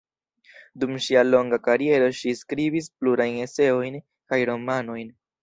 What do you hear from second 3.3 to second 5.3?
eseojn kaj romanojn.